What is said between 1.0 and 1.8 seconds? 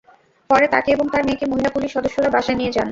তাঁর মেয়েকে মহিলা